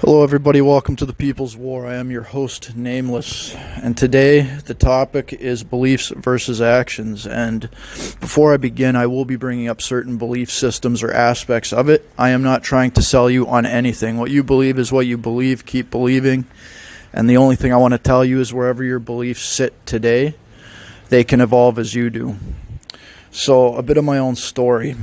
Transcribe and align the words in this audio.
Hello, 0.00 0.22
everybody. 0.22 0.60
Welcome 0.60 0.94
to 0.96 1.06
the 1.06 1.14
People's 1.14 1.56
War. 1.56 1.86
I 1.86 1.94
am 1.94 2.10
your 2.10 2.24
host, 2.24 2.76
Nameless. 2.76 3.54
And 3.54 3.96
today, 3.96 4.42
the 4.42 4.74
topic 4.74 5.32
is 5.32 5.64
beliefs 5.64 6.12
versus 6.14 6.60
actions. 6.60 7.26
And 7.26 7.70
before 8.20 8.52
I 8.52 8.58
begin, 8.58 8.94
I 8.94 9.06
will 9.06 9.24
be 9.24 9.36
bringing 9.36 9.68
up 9.68 9.80
certain 9.80 10.18
belief 10.18 10.50
systems 10.50 11.02
or 11.02 11.10
aspects 11.10 11.72
of 11.72 11.88
it. 11.88 12.06
I 12.18 12.28
am 12.28 12.42
not 12.42 12.62
trying 12.62 12.90
to 12.90 13.02
sell 13.02 13.30
you 13.30 13.46
on 13.46 13.64
anything. 13.64 14.18
What 14.18 14.30
you 14.30 14.44
believe 14.44 14.78
is 14.78 14.92
what 14.92 15.06
you 15.06 15.16
believe. 15.16 15.64
Keep 15.64 15.90
believing. 15.90 16.44
And 17.14 17.28
the 17.28 17.38
only 17.38 17.56
thing 17.56 17.72
I 17.72 17.78
want 17.78 17.92
to 17.92 17.98
tell 17.98 18.22
you 18.22 18.38
is 18.38 18.52
wherever 18.52 18.84
your 18.84 18.98
beliefs 18.98 19.46
sit 19.46 19.86
today, 19.86 20.34
they 21.08 21.24
can 21.24 21.40
evolve 21.40 21.78
as 21.78 21.94
you 21.94 22.10
do. 22.10 22.36
So, 23.30 23.74
a 23.74 23.82
bit 23.82 23.96
of 23.96 24.04
my 24.04 24.18
own 24.18 24.36
story. 24.36 24.94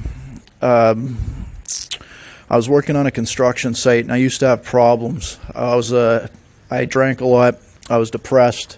Um, 0.62 1.43
I 2.54 2.56
was 2.56 2.70
working 2.70 2.96
on 2.96 3.08
a 3.08 3.12
construction 3.12 3.74
site, 3.74 4.04
and 4.04 4.14
I 4.14 4.18
used 4.18 4.42
to 4.42 4.46
have 4.46 4.64
problems. 4.64 5.40
I 5.56 5.76
was 5.76 5.92
uh, 5.92 6.28
I 6.70 6.86
drank 6.86 7.20
a 7.20 7.26
lot. 7.26 7.58
I 7.90 7.98
was 7.98 8.12
depressed. 8.12 8.78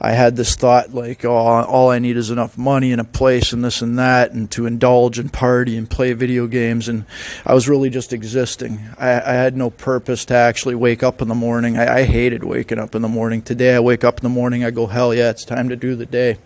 I 0.00 0.10
had 0.10 0.34
this 0.34 0.56
thought 0.56 0.92
like, 0.92 1.24
oh, 1.24 1.32
all 1.32 1.90
I 1.90 2.00
need 2.00 2.16
is 2.16 2.30
enough 2.30 2.58
money 2.58 2.90
and 2.90 3.00
a 3.00 3.04
place 3.04 3.52
and 3.52 3.64
this 3.64 3.82
and 3.82 3.96
that, 4.00 4.32
and 4.32 4.50
to 4.50 4.66
indulge 4.66 5.20
and 5.20 5.32
party 5.32 5.76
and 5.76 5.88
play 5.88 6.12
video 6.12 6.48
games. 6.48 6.88
And 6.88 7.04
I 7.46 7.54
was 7.54 7.68
really 7.68 7.88
just 7.88 8.12
existing. 8.12 8.80
I, 8.98 9.10
I 9.20 9.34
had 9.34 9.56
no 9.56 9.70
purpose 9.70 10.24
to 10.24 10.34
actually 10.34 10.74
wake 10.74 11.04
up 11.04 11.22
in 11.22 11.28
the 11.28 11.36
morning. 11.36 11.78
I, 11.78 11.98
I 11.98 12.02
hated 12.02 12.42
waking 12.42 12.80
up 12.80 12.96
in 12.96 13.02
the 13.02 13.06
morning. 13.06 13.42
Today, 13.42 13.76
I 13.76 13.78
wake 13.78 14.02
up 14.02 14.18
in 14.18 14.24
the 14.24 14.28
morning, 14.28 14.64
I 14.64 14.72
go, 14.72 14.88
hell 14.88 15.14
yeah, 15.14 15.30
it's 15.30 15.44
time 15.44 15.68
to 15.68 15.76
do 15.76 15.94
the 15.94 16.04
day. 16.04 16.38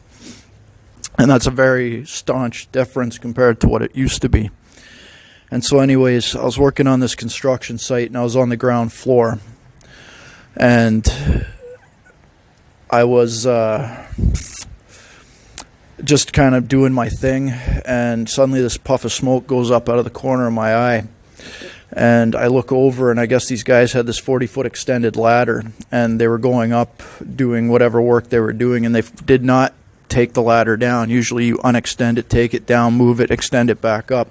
And 1.17 1.31
that's 1.31 1.47
a 1.47 1.51
very 1.51 2.05
staunch 2.05 2.71
difference 2.73 3.17
compared 3.17 3.59
to 3.63 3.69
what 3.69 3.81
it 3.81 3.97
used 3.97 4.21
to 4.21 4.29
be. 4.29 4.51
And 5.51 5.65
so, 5.65 5.81
anyways, 5.81 6.37
I 6.37 6.45
was 6.45 6.59
working 6.59 6.87
on 6.87 7.01
this 7.01 7.15
construction 7.15 7.79
site 7.79 8.09
and 8.09 8.17
I 8.17 8.23
was 8.23 8.37
on 8.37 8.51
the 8.51 8.57
ground 8.57 8.93
floor. 8.93 9.39
And 10.57 11.07
I 12.91 13.05
was 13.05 13.47
uh, 13.47 14.07
just 16.05 16.33
kind 16.33 16.55
of 16.55 16.69
doing 16.69 16.93
my 16.93 17.09
thing. 17.09 17.51
And 17.51 18.29
suddenly, 18.29 18.61
this 18.61 18.77
puff 18.77 19.05
of 19.05 19.13
smoke 19.13 19.47
goes 19.47 19.71
up 19.71 19.89
out 19.89 19.99
of 19.99 20.05
the 20.05 20.11
corner 20.11 20.47
of 20.47 20.53
my 20.53 20.75
eye. 20.75 21.09
And 21.91 22.37
I 22.37 22.49
look 22.49 22.71
over, 22.71 23.11
and 23.11 23.19
I 23.19 23.25
guess 23.25 23.47
these 23.47 23.63
guys 23.63 23.93
had 23.93 24.07
this 24.07 24.19
40 24.19 24.47
foot 24.47 24.67
extended 24.67 25.17
ladder, 25.17 25.73
and 25.91 26.21
they 26.21 26.29
were 26.29 26.39
going 26.39 26.71
up 26.71 27.03
doing 27.35 27.71
whatever 27.71 28.03
work 28.03 28.29
they 28.29 28.41
were 28.41 28.53
doing, 28.53 28.85
and 28.85 28.95
they 28.95 29.03
did 29.25 29.43
not 29.43 29.73
take 30.11 30.35
the 30.35 30.43
ladder 30.43 30.77
down. 30.77 31.09
Usually, 31.09 31.47
you 31.47 31.57
unextend 31.59 32.19
it, 32.19 32.29
take 32.29 32.53
it 32.53 32.67
down, 32.67 32.93
move 32.93 33.21
it, 33.23 33.31
extend 33.31 33.71
it 33.71 33.81
back 33.81 34.11
up 34.11 34.31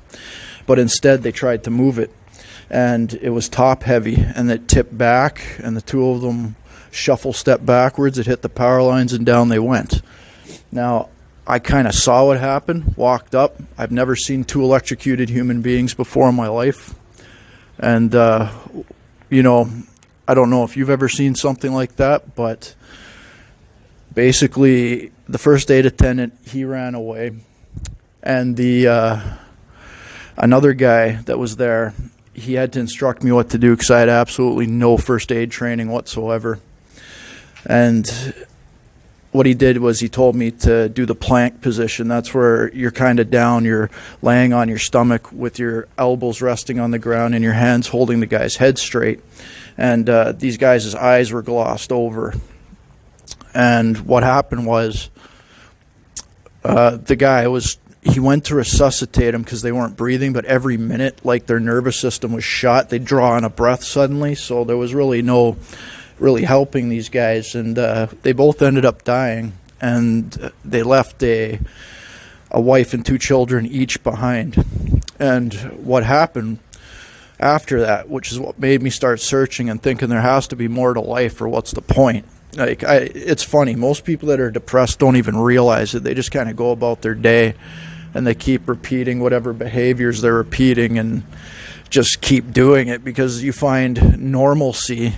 but 0.67 0.77
instead 0.77 1.23
they 1.23 1.31
tried 1.31 1.63
to 1.63 1.71
move 1.71 1.97
it. 1.97 2.11
And 2.69 3.13
it 3.15 3.31
was 3.31 3.49
top 3.49 3.81
heavy 3.83 4.15
and 4.17 4.51
it 4.51 4.67
tipped 4.67 4.95
back 4.95 5.41
and 5.63 5.75
the 5.75 5.81
two 5.81 6.07
of 6.09 6.21
them 6.21 6.55
shuffle 6.91 7.33
step 7.33 7.65
backwards. 7.65 8.19
It 8.19 8.27
hit 8.27 8.43
the 8.43 8.49
power 8.49 8.83
lines 8.83 9.13
and 9.13 9.25
down 9.25 9.49
they 9.49 9.57
went. 9.57 10.03
Now 10.71 11.09
i 11.49 11.59
kind 11.59 11.87
of 11.87 11.95
saw 11.95 12.25
what 12.27 12.39
happened 12.39 12.93
walked 12.95 13.33
up. 13.33 13.55
I've 13.77 13.91
never 13.91 14.15
seen 14.15 14.43
two 14.43 14.61
electrocuted 14.61 15.29
human 15.29 15.61
beings 15.63 15.95
before 15.95 16.29
in 16.29 16.35
my 16.35 16.49
life. 16.49 16.93
And 17.79 18.13
uh, 18.13 18.51
you 19.29 19.41
know 19.41 19.71
i 20.27 20.33
don't 20.33 20.49
know 20.49 20.63
if 20.63 20.75
you've 20.77 20.89
ever 20.89 21.07
seen 21.07 21.35
something 21.35 21.73
like 21.73 21.95
that 21.95 22.35
but 22.35 22.75
basically 24.13 25.11
the 25.29 25.37
first 25.37 25.69
aid 25.69 25.85
attendant 25.85 26.33
he 26.43 26.65
ran 26.65 26.95
away. 26.95 27.31
And 28.23 28.57
the 28.57 28.87
uh, 28.87 29.21
another 30.37 30.73
guy 30.73 31.13
that 31.23 31.39
was 31.39 31.55
there, 31.55 31.93
he 32.33 32.53
had 32.53 32.73
to 32.73 32.79
instruct 32.79 33.23
me 33.23 33.31
what 33.31 33.49
to 33.49 33.57
do 33.57 33.71
because 33.71 33.89
I 33.89 33.99
had 33.99 34.09
absolutely 34.09 34.67
no 34.67 34.97
first 34.97 35.31
aid 35.31 35.51
training 35.51 35.89
whatsoever. 35.89 36.59
And 37.65 38.07
what 39.31 39.45
he 39.45 39.53
did 39.53 39.79
was 39.79 39.99
he 39.99 40.07
told 40.07 40.35
me 40.35 40.51
to 40.51 40.87
do 40.89 41.05
the 41.05 41.15
plank 41.15 41.61
position. 41.61 42.07
That's 42.07 42.33
where 42.33 42.73
you're 42.73 42.91
kind 42.91 43.19
of 43.19 43.29
down, 43.29 43.65
you're 43.65 43.89
laying 44.21 44.53
on 44.53 44.69
your 44.69 44.77
stomach 44.77 45.31
with 45.31 45.59
your 45.59 45.87
elbows 45.97 46.41
resting 46.41 46.79
on 46.79 46.91
the 46.91 46.99
ground 46.99 47.35
and 47.35 47.43
your 47.43 47.53
hands 47.53 47.89
holding 47.89 48.19
the 48.19 48.25
guy's 48.25 48.55
head 48.57 48.77
straight. 48.77 49.19
And 49.77 50.09
uh, 50.09 50.31
these 50.31 50.57
guys' 50.57 50.95
eyes 50.95 51.31
were 51.31 51.41
glossed 51.41 51.91
over. 51.91 52.33
And 53.53 53.97
what 53.99 54.23
happened 54.23 54.65
was 54.65 55.09
uh, 56.63 56.97
the 56.97 57.15
guy 57.15 57.47
was 57.47 57.77
he 58.07 58.19
went 58.19 58.45
to 58.45 58.55
resuscitate 58.55 59.33
them 59.33 59.43
because 59.43 59.61
they 59.61 59.71
weren't 59.71 59.97
breathing, 59.97 60.33
but 60.33 60.45
every 60.45 60.77
minute, 60.77 61.23
like 61.23 61.45
their 61.45 61.59
nervous 61.59 61.99
system 61.99 62.33
was 62.33 62.43
shot, 62.43 62.89
they'd 62.89 63.05
draw 63.05 63.31
on 63.31 63.43
a 63.43 63.49
breath 63.49 63.83
suddenly. 63.83 64.35
So 64.35 64.63
there 64.63 64.77
was 64.77 64.93
really 64.93 65.21
no 65.21 65.57
really 66.19 66.43
helping 66.43 66.89
these 66.89 67.09
guys, 67.09 67.55
and 67.55 67.77
uh, 67.77 68.07
they 68.23 68.31
both 68.31 68.61
ended 68.61 68.85
up 68.85 69.03
dying. 69.03 69.53
And 69.79 70.51
they 70.65 70.81
left 70.81 71.21
a 71.21 71.59
a 72.49 72.61
wife 72.61 72.93
and 72.93 73.05
two 73.05 73.17
children 73.17 73.65
each 73.65 74.01
behind. 74.03 74.65
And 75.19 75.53
what 75.83 76.03
happened 76.03 76.59
after 77.39 77.81
that, 77.81 78.09
which 78.09 78.31
is 78.31 78.39
what 78.39 78.57
made 78.57 78.81
me 78.81 78.89
start 78.89 79.19
searching 79.19 79.69
and 79.69 79.81
thinking 79.81 80.09
there 80.09 80.21
has 80.21 80.47
to 80.47 80.55
be 80.55 80.67
more 80.67 80.93
to 80.93 81.01
life, 81.01 81.39
or 81.41 81.47
what's 81.47 81.71
the 81.71 81.81
point? 81.81 82.25
Like, 82.55 82.83
I, 82.83 82.95
it's 83.13 83.43
funny. 83.43 83.75
Most 83.75 84.03
people 84.03 84.29
that 84.29 84.39
are 84.39 84.49
depressed 84.49 84.97
don't 84.97 85.17
even 85.17 85.37
realize 85.37 85.93
it. 85.93 86.03
They 86.03 86.15
just 86.15 86.31
kind 86.31 86.49
of 86.49 86.55
go 86.55 86.71
about 86.71 87.01
their 87.01 87.13
day 87.13 87.53
and 88.13 88.25
they 88.25 88.35
keep 88.35 88.67
repeating 88.67 89.19
whatever 89.19 89.53
behaviors 89.53 90.21
they're 90.21 90.33
repeating 90.33 90.97
and 90.97 91.23
just 91.89 92.21
keep 92.21 92.51
doing 92.51 92.87
it 92.87 93.03
because 93.03 93.43
you 93.43 93.53
find 93.53 94.19
normalcy. 94.19 95.15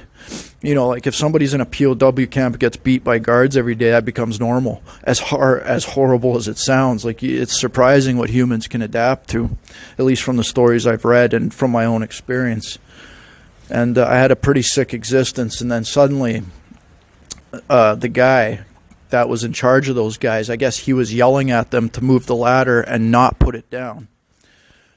You 0.61 0.75
know, 0.75 0.87
like 0.87 1.07
if 1.07 1.15
somebody's 1.15 1.53
in 1.53 1.61
a 1.61 1.65
POW 1.65 2.25
camp 2.25 2.59
gets 2.59 2.75
beat 2.77 3.03
by 3.03 3.17
guards 3.17 3.55
every 3.55 3.75
day, 3.75 3.91
that 3.91 4.03
becomes 4.03 4.39
normal. 4.39 4.83
As 5.03 5.19
hard, 5.19 5.63
as 5.63 5.85
horrible 5.85 6.35
as 6.35 6.47
it 6.47 6.57
sounds, 6.57 7.05
like 7.05 7.23
it's 7.23 7.59
surprising 7.59 8.17
what 8.17 8.29
humans 8.29 8.67
can 8.67 8.81
adapt 8.81 9.29
to, 9.29 9.57
at 9.97 10.05
least 10.05 10.21
from 10.21 10.35
the 10.35 10.43
stories 10.43 10.85
I've 10.85 11.05
read 11.05 11.33
and 11.33 11.53
from 11.53 11.71
my 11.71 11.85
own 11.85 12.03
experience. 12.03 12.77
And 13.69 13.97
uh, 13.97 14.05
I 14.05 14.15
had 14.15 14.31
a 14.31 14.35
pretty 14.35 14.63
sick 14.63 14.93
existence, 14.93 15.61
and 15.61 15.71
then 15.71 15.85
suddenly, 15.85 16.43
uh, 17.69 17.95
the 17.95 18.09
guy 18.09 18.65
that 19.09 19.29
was 19.29 19.43
in 19.43 19.53
charge 19.53 19.89
of 19.89 19.95
those 19.95 20.17
guys, 20.17 20.49
I 20.49 20.55
guess 20.55 20.77
he 20.77 20.93
was 20.93 21.13
yelling 21.13 21.51
at 21.51 21.71
them 21.71 21.89
to 21.89 22.03
move 22.03 22.25
the 22.25 22.35
ladder 22.35 22.81
and 22.81 23.11
not 23.11 23.39
put 23.39 23.55
it 23.55 23.69
down. 23.69 24.07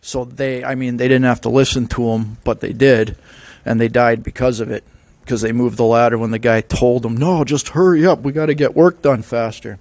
So 0.01 0.25
they, 0.25 0.65
I 0.65 0.75
mean, 0.75 0.97
they 0.97 1.09
didn't 1.09 1.25
have 1.25 1.41
to 1.43 1.49
listen 1.49 1.87
to 1.89 2.11
him, 2.11 2.39
but 2.45 2.61
they 2.61 2.73
did, 2.73 3.17
and 3.65 3.81
they 3.81 3.89
died 3.89 4.23
because 4.23 4.61
of 4.61 4.71
it, 4.71 4.85
because 5.21 5.43
they 5.43 5.53
moved 5.53 5.77
the 5.77 5.85
ladder 5.85 6.19
when 6.19 6.33
the 6.33 6.41
guy 6.41 6.61
told 6.61 7.03
them, 7.03 7.17
"No, 7.17 7.45
just 7.45 7.71
hurry 7.71 8.05
up, 8.05 8.23
we 8.23 8.33
got 8.33 8.47
to 8.47 8.55
get 8.55 8.75
work 8.75 9.01
done 9.01 9.23
faster." 9.23 9.79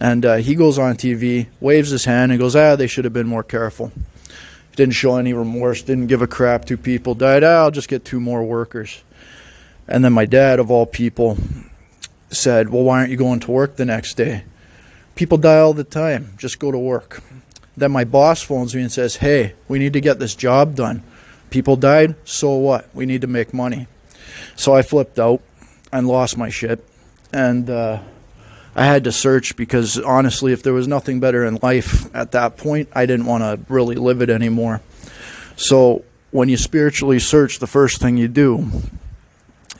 And 0.00 0.26
uh, 0.26 0.34
he 0.36 0.56
goes 0.56 0.78
on 0.78 0.96
TV, 0.96 1.46
waves 1.60 1.90
his 1.90 2.06
hand, 2.06 2.32
and 2.32 2.40
goes, 2.40 2.56
"Ah, 2.56 2.74
they 2.74 2.88
should 2.88 3.04
have 3.04 3.14
been 3.14 3.28
more 3.28 3.44
careful." 3.44 3.92
Didn't 4.74 4.94
show 4.94 5.16
any 5.16 5.32
remorse, 5.32 5.80
didn't 5.80 6.08
give 6.08 6.20
a 6.20 6.26
crap. 6.26 6.64
Two 6.64 6.76
people 6.76 7.14
died. 7.14 7.44
Ah, 7.44 7.62
I'll 7.62 7.70
just 7.70 7.88
get 7.88 8.04
two 8.04 8.20
more 8.20 8.42
workers. 8.42 9.02
And 9.88 10.04
then 10.04 10.12
my 10.12 10.26
dad, 10.26 10.58
of 10.58 10.70
all 10.70 10.84
people, 10.84 11.38
said, 12.36 12.68
Well, 12.70 12.82
why 12.82 13.00
aren't 13.00 13.10
you 13.10 13.16
going 13.16 13.40
to 13.40 13.50
work 13.50 13.76
the 13.76 13.84
next 13.84 14.14
day? 14.14 14.44
People 15.14 15.38
die 15.38 15.58
all 15.58 15.72
the 15.72 15.84
time. 15.84 16.34
Just 16.36 16.58
go 16.58 16.70
to 16.70 16.78
work. 16.78 17.22
Then 17.76 17.92
my 17.92 18.04
boss 18.04 18.42
phones 18.42 18.74
me 18.74 18.82
and 18.82 18.92
says, 18.92 19.16
Hey, 19.16 19.54
we 19.68 19.78
need 19.78 19.92
to 19.92 20.00
get 20.00 20.18
this 20.18 20.34
job 20.34 20.74
done. 20.74 21.02
People 21.50 21.76
died, 21.76 22.16
so 22.24 22.52
what? 22.54 22.88
We 22.94 23.06
need 23.06 23.20
to 23.20 23.26
make 23.26 23.54
money. 23.54 23.86
So 24.56 24.74
I 24.74 24.82
flipped 24.82 25.18
out 25.18 25.40
and 25.92 26.06
lost 26.06 26.36
my 26.36 26.50
shit. 26.50 26.84
And 27.32 27.70
uh, 27.70 28.00
I 28.74 28.84
had 28.84 29.04
to 29.04 29.12
search 29.12 29.56
because 29.56 29.98
honestly, 29.98 30.52
if 30.52 30.62
there 30.62 30.74
was 30.74 30.88
nothing 30.88 31.20
better 31.20 31.44
in 31.44 31.58
life 31.62 32.14
at 32.14 32.32
that 32.32 32.56
point, 32.56 32.88
I 32.94 33.06
didn't 33.06 33.26
want 33.26 33.42
to 33.42 33.72
really 33.72 33.96
live 33.96 34.20
it 34.20 34.30
anymore. 34.30 34.82
So 35.56 36.04
when 36.30 36.48
you 36.48 36.56
spiritually 36.56 37.18
search, 37.18 37.58
the 37.58 37.66
first 37.66 38.00
thing 38.00 38.16
you 38.16 38.28
do 38.28 38.70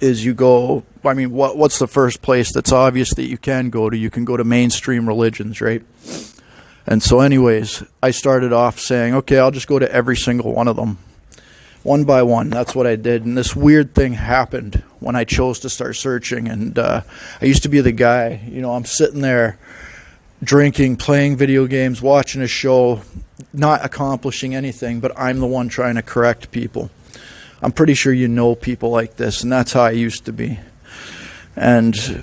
is 0.01 0.25
you 0.25 0.35
go 0.35 0.85
I 1.07 1.15
mean 1.15 1.33
what 1.33 1.57
what's 1.57 1.79
the 1.79 1.87
first 1.87 2.23
place 2.23 2.53
that's 2.53 2.73
obvious 2.73 3.15
that 3.15 3.29
you 3.29 3.39
can 3.39 3.71
go 3.71 3.91
to? 3.91 3.97
You 3.97 4.11
can 4.11 4.25
go 4.25 4.37
to 4.37 4.45
mainstream 4.45 5.07
religions 5.07 5.61
right? 5.61 5.83
And 6.87 7.03
so 7.03 7.21
anyways 7.21 7.83
I 8.03 8.11
started 8.11 8.53
off 8.53 8.79
saying 8.79 9.15
okay 9.15 9.39
I'll 9.39 9.51
just 9.51 9.67
go 9.67 9.79
to 9.79 9.91
every 9.91 10.17
single 10.17 10.53
one 10.53 10.69
of 10.69 10.77
them. 10.77 10.99
One 11.83 12.05
by 12.05 12.23
one 12.23 12.51
that's 12.51 12.75
what 12.75 12.87
I 12.87 12.97
did. 12.97 13.25
And 13.25 13.37
this 13.37 13.55
weird 13.55 13.95
thing 13.95 14.15
happened 14.15 14.83
when 15.01 15.17
I 15.17 15.25
chose 15.25 15.61
to 15.61 15.71
start 15.71 15.97
searching. 15.97 16.49
And 16.49 16.79
uh, 16.79 17.03
I 17.41 17.45
used 17.45 17.63
to 17.63 17.69
be 17.69 17.81
the 17.81 17.93
guy 17.93 18.43
you 18.49 18.61
know 18.61 18.73
I'm 18.73 18.85
sitting 18.85 19.21
there 19.21 19.59
drinking 20.43 20.97
playing 20.97 21.37
video 21.37 21.67
games 21.67 22.03
watching 22.03 22.43
a 22.43 22.47
show 22.47 23.01
not 23.53 23.83
accomplishing 23.85 24.55
anything 24.55 25.01
but 25.01 25.19
I'm 25.19 25.41
the 25.41 25.47
one 25.47 25.69
trying 25.69 25.95
to 25.95 26.03
correct 26.03 26.51
people. 26.51 26.91
I'm 27.63 27.73
pretty 27.73 27.95
sure 27.95 28.13
you 28.13 28.29
know 28.29 28.55
people 28.55 28.91
like 28.91 29.17
this, 29.17 29.43
and 29.43 29.51
that's 29.51 29.73
how 29.73 29.83
I 29.83 29.91
used 29.93 30.27
to 30.27 30.33
be. 30.33 30.59
And 31.57 32.23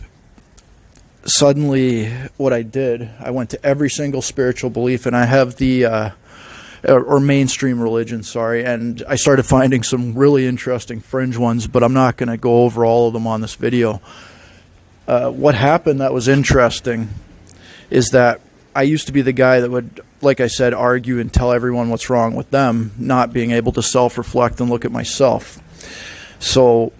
suddenly, 1.25 2.09
what 2.37 2.53
I 2.53 2.61
did, 2.61 3.09
I 3.19 3.31
went 3.31 3.49
to 3.51 3.65
every 3.65 3.89
single 3.89 4.21
spiritual 4.21 4.69
belief, 4.69 5.05
and 5.05 5.15
I 5.15 5.25
have 5.25 5.55
the 5.55 5.85
uh, 5.85 6.09
or, 6.87 7.19
mainstream 7.19 7.79
religion, 7.79 8.23
sorry, 8.23 8.63
and 8.63 9.03
I 9.07 9.15
started 9.15 9.43
finding 9.43 9.83
some 9.83 10.15
really 10.15 10.45
interesting 10.45 10.99
fringe 10.99 11.37
ones, 11.37 11.67
but 11.67 11.83
I'm 11.83 11.93
not 11.93 12.17
going 12.17 12.29
to 12.29 12.37
go 12.37 12.63
over 12.63 12.85
all 12.85 13.07
of 13.07 13.13
them 13.13 13.25
on 13.25 13.41
this 13.41 13.55
video. 13.55 14.01
Uh, 15.07 15.29
what 15.31 15.55
happened 15.55 16.01
that 16.01 16.13
was 16.13 16.27
interesting 16.27 17.09
is 17.89 18.09
that 18.09 18.41
I 18.75 18.83
used 18.83 19.07
to 19.07 19.13
be 19.13 19.21
the 19.21 19.33
guy 19.33 19.59
that 19.59 19.69
would, 19.69 20.01
like 20.21 20.39
I 20.39 20.47
said, 20.47 20.73
argue 20.73 21.19
and 21.19 21.31
tell 21.31 21.51
everyone 21.51 21.89
what's 21.89 22.09
wrong 22.09 22.35
with 22.35 22.49
them, 22.49 22.91
not 22.97 23.31
being 23.31 23.51
able 23.51 23.71
to 23.73 23.83
self 23.83 24.17
reflect 24.17 24.59
and 24.59 24.69
look 24.69 24.83
at 24.85 24.91
myself. 24.91 25.59
So, 26.39 26.91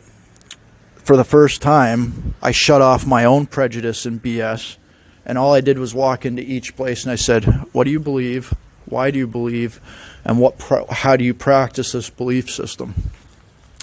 for 1.03 1.17
the 1.17 1.23
first 1.23 1.61
time, 1.61 2.35
I 2.41 2.51
shut 2.51 2.81
off 2.81 3.05
my 3.05 3.25
own 3.25 3.45
prejudice 3.45 4.05
and 4.05 4.21
BS, 4.21 4.77
and 5.25 5.37
all 5.37 5.53
I 5.53 5.61
did 5.61 5.77
was 5.77 5.93
walk 5.93 6.25
into 6.25 6.41
each 6.41 6.75
place 6.75 7.03
and 7.03 7.11
I 7.11 7.15
said, 7.15 7.45
What 7.71 7.85
do 7.85 7.91
you 7.91 7.99
believe? 7.99 8.53
Why 8.85 9.11
do 9.11 9.19
you 9.19 9.27
believe? 9.27 9.79
And 10.25 10.39
what 10.39 10.61
how 10.89 11.15
do 11.15 11.23
you 11.23 11.33
practice 11.33 11.91
this 11.91 12.09
belief 12.09 12.49
system? 12.49 13.11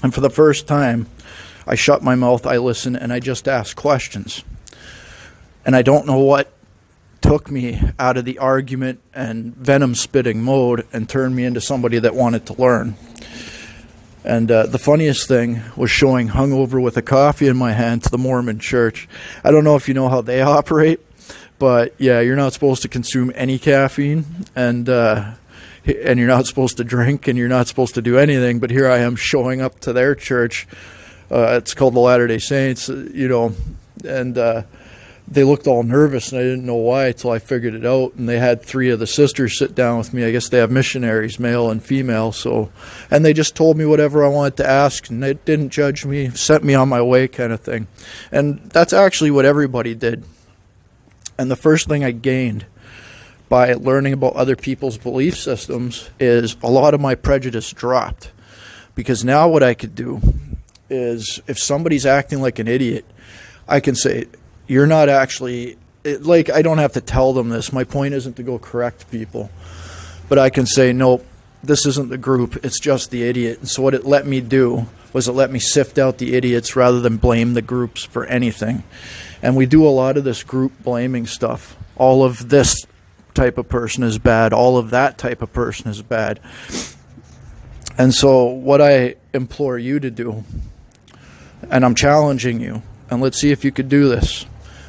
And 0.03 0.15
for 0.15 0.21
the 0.21 0.31
first 0.31 0.67
time, 0.67 1.07
I 1.67 1.75
shut 1.75 2.03
my 2.03 2.15
mouth, 2.15 2.47
I 2.47 2.57
listen, 2.57 2.97
and 2.97 3.13
I 3.13 3.21
just 3.21 3.47
ask 3.47 3.77
questions. 3.77 4.43
And 5.65 5.77
I 5.77 5.83
don't 5.83 6.07
know 6.07 6.19
what 6.19 6.53
took 7.21 7.51
me 7.51 7.81
out 7.99 8.17
of 8.17 8.25
the 8.25 8.39
argument 8.39 9.01
and 9.15 9.55
venom 9.55 9.95
spitting 9.95 10.43
mode 10.43 10.87
and 10.93 11.09
turned 11.09 11.37
me 11.37 11.45
into 11.45 11.61
somebody 11.61 11.99
that 11.99 12.15
wanted 12.15 12.47
to 12.47 12.55
learn. 12.55 12.97
And 14.25 14.51
uh, 14.51 14.67
the 14.67 14.79
funniest 14.79 15.29
thing 15.29 15.63
was 15.77 15.91
showing 15.91 16.29
hungover 16.29 16.83
with 16.83 16.97
a 16.97 17.03
coffee 17.03 17.47
in 17.47 17.57
my 17.57 17.73
hand 17.73 18.03
to 18.05 18.11
the 18.11 18.19
Mormon 18.19 18.59
church. 18.59 19.09
I 19.43 19.51
don't 19.51 19.65
know 19.65 19.77
if 19.77 19.89
you 19.89 19.95
know 19.95 20.09
how 20.09 20.21
they 20.21 20.43
operate, 20.59 21.01
but 21.59 21.95
yeah, 21.99 22.21
you're 22.21 22.37
not 22.37 22.53
supposed 22.53 22.83
to 22.83 22.89
consume 22.89 23.33
any 23.35 23.59
caffeine, 23.59 24.25
and 24.55 24.89
uh, 24.89 25.33
and 25.87 26.19
you're 26.19 26.29
not 26.29 26.47
supposed 26.47 26.77
to 26.77 26.85
drink, 26.85 27.29
and 27.29 27.39
you're 27.39 27.49
not 27.49 27.67
supposed 27.67 27.95
to 27.95 28.03
do 28.03 28.19
anything. 28.19 28.59
But 28.59 28.71
here 28.71 28.89
I 28.89 28.99
am 28.99 29.17
showing 29.17 29.63
up 29.63 29.81
to 29.81 29.93
their 29.93 30.15
church. 30.15 30.69
Uh, 31.31 31.57
it's 31.57 31.75
called 31.75 31.95
the 31.95 32.01
Latter 32.01 32.27
Day 32.27 32.39
Saints, 32.39 32.89
you 32.89 33.29
know, 33.29 33.55
and 34.05 34.37
uh, 34.37 34.63
they 35.31 35.45
looked 35.45 35.69
all 35.69 35.85
nervous, 35.85 36.33
and 36.33 36.41
I 36.41 36.43
didn't 36.43 36.67
know 36.67 36.75
why 36.75 37.07
until 37.07 37.31
I 37.31 37.39
figured 37.39 37.75
it 37.75 37.87
out. 37.87 38.15
And 38.15 38.29
they 38.29 38.39
had 38.39 38.63
three 38.63 38.91
of 38.91 38.99
the 38.99 39.07
sisters 39.07 39.57
sit 39.57 39.77
down 39.77 39.99
with 39.99 40.13
me. 40.13 40.25
I 40.25 40.33
guess 40.33 40.49
they 40.49 40.59
have 40.59 40.73
missionaries, 40.73 41.39
male 41.39 41.71
and 41.71 41.83
female. 41.83 42.33
So, 42.33 42.71
and 43.11 43.25
they 43.25 43.33
just 43.33 43.55
told 43.55 43.77
me 43.77 43.85
whatever 43.85 44.25
I 44.25 44.29
wanted 44.29 44.57
to 44.59 44.69
ask, 44.69 45.09
and 45.09 45.23
they 45.23 45.35
didn't 45.35 45.71
judge 45.71 46.05
me, 46.05 46.31
sent 46.31 46.65
me 46.65 46.75
on 46.75 46.89
my 46.89 47.01
way, 47.01 47.29
kind 47.29 47.53
of 47.53 47.61
thing. 47.61 47.87
And 48.33 48.59
that's 48.71 48.93
actually 48.93 49.31
what 49.31 49.45
everybody 49.45 49.95
did. 49.95 50.25
And 51.39 51.49
the 51.49 51.57
first 51.57 51.87
thing 51.87 52.05
I 52.05 52.11
gained 52.11 52.67
by 53.49 53.73
learning 53.75 54.13
about 54.13 54.35
other 54.35 54.57
people's 54.57 54.99
belief 54.99 55.37
systems 55.37 56.11
is 56.19 56.57
a 56.63 56.71
lot 56.71 56.93
of 56.93 57.01
my 57.01 57.15
prejudice 57.15 57.73
dropped. 57.73 58.33
Because 58.97 59.25
now 59.25 59.49
what 59.49 59.63
I 59.63 59.75
could 59.75 59.95
do 59.95 60.21
is 60.91 61.41
if 61.47 61.59
somebody's 61.59 62.05
acting 62.05 62.43
like 62.43 62.59
an 62.59 62.67
idiot, 62.67 63.05
I 63.69 63.79
can 63.79 63.95
say, 63.95 64.27
you're 64.71 64.87
not 64.87 65.09
actually 65.09 65.77
it, 66.05 66.23
like 66.23 66.49
I 66.49 66.63
don't 66.63 66.79
have 66.79 66.93
to 66.93 67.01
tell 67.01 67.33
them 67.33 67.49
this. 67.49 67.73
My 67.73 67.83
point 67.83 68.15
isn't 68.15 68.37
to 68.37 68.45
go 68.45 68.57
correct 68.57 69.11
people, 69.11 69.51
but 70.29 70.39
I 70.39 70.49
can 70.49 70.65
say 70.65 70.93
nope. 70.93 71.27
This 71.63 71.85
isn't 71.87 72.09
the 72.09 72.17
group. 72.17 72.65
It's 72.65 72.79
just 72.79 73.11
the 73.11 73.25
idiot. 73.25 73.59
And 73.59 73.69
so 73.69 73.83
what 73.83 73.95
it 73.95 74.07
let 74.07 74.29
me 74.29 74.41
do 74.41 74.87
was 75.13 75.27
it 75.27 75.33
let 75.33 75.51
me 75.51 75.59
sift 75.59 75.99
out 75.99 76.19
the 76.19 76.35
idiots 76.35 76.77
rather 76.77 77.01
than 77.01 77.17
blame 77.17 77.55
the 77.55 77.63
groups 77.63 78.05
for 78.05 78.25
anything. 78.27 78.85
And 79.43 79.57
we 79.57 79.67
do 79.67 79.85
a 79.85 79.91
lot 79.91 80.17
of 80.17 80.23
this 80.23 80.45
group 80.45 80.73
blaming 80.85 81.27
stuff. 81.27 81.77
All 81.97 82.23
of 82.23 82.49
this 82.49 82.87
type 83.35 83.59
of 83.59 83.69
person 83.69 84.05
is 84.05 84.19
bad. 84.19 84.53
All 84.53 84.79
of 84.79 84.91
that 84.91 85.19
type 85.19 85.43
of 85.43 85.53
person 85.53 85.91
is 85.91 86.01
bad. 86.01 86.39
And 87.99 88.15
so 88.15 88.45
what 88.45 88.81
I 88.81 89.17
implore 89.35 89.77
you 89.77 89.99
to 89.99 90.13
do, 90.13 90.45
and 91.69 91.85
I'm 91.85 91.97
challenging 91.97 92.61
you, 92.61 92.83
and 93.11 93.21
let's 93.21 93.39
see 93.39 93.51
if 93.51 93.65
you 93.65 93.73
could 93.73 93.89
do 93.89 94.09
this 94.09 94.47